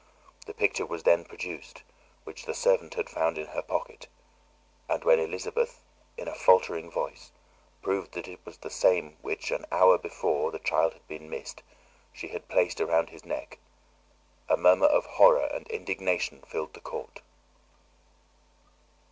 The 0.47 0.55
picture 0.55 0.87
was 0.87 1.03
then 1.03 1.25
produced 1.25 1.83
which 2.23 2.45
the 2.45 2.55
servant 2.55 2.95
had 2.95 3.07
found 3.07 3.37
in 3.37 3.45
her 3.49 3.61
pocket; 3.61 4.07
and 4.89 5.03
when 5.03 5.19
Elizabeth, 5.19 5.83
in 6.17 6.27
a 6.27 6.33
faltering 6.33 6.89
voice, 6.89 7.31
proved 7.83 8.13
that 8.13 8.27
it 8.27 8.43
was 8.43 8.57
the 8.57 8.71
same 8.71 9.17
which, 9.21 9.51
an 9.51 9.63
hour 9.71 9.99
before 9.99 10.49
the 10.49 10.57
child 10.57 10.93
had 10.93 11.07
been 11.07 11.29
missed, 11.29 11.61
she 12.11 12.29
had 12.29 12.47
placed 12.49 12.79
round 12.79 13.11
his 13.11 13.23
neck, 13.25 13.59
a 14.49 14.57
murmur 14.57 14.87
of 14.87 15.05
horror 15.05 15.45
and 15.53 15.67
indignation 15.67 16.41
filled 16.47 16.73
the 16.73 16.81
court. 16.81 17.21